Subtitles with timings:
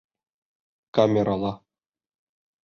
[0.95, 1.53] Камерала.